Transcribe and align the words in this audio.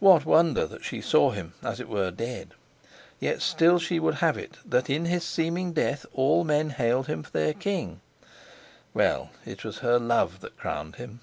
What 0.00 0.24
wonder 0.24 0.66
that 0.66 0.82
she 0.82 1.02
saw 1.02 1.30
him, 1.32 1.52
as 1.62 1.78
it 1.78 1.90
were, 1.90 2.10
dead? 2.10 2.52
Yet 3.20 3.42
still 3.42 3.78
she 3.78 4.00
would 4.00 4.14
have 4.14 4.38
it 4.38 4.56
that, 4.64 4.88
in 4.88 5.04
his 5.04 5.24
seeming 5.24 5.74
death, 5.74 6.06
all 6.14 6.42
men 6.42 6.70
hailed 6.70 7.06
him 7.06 7.22
for 7.22 7.32
their 7.32 7.52
king. 7.52 8.00
Well, 8.94 9.28
it 9.44 9.64
was 9.64 9.80
her 9.80 9.98
love 9.98 10.40
that 10.40 10.56
crowned 10.56 10.96
him. 10.96 11.20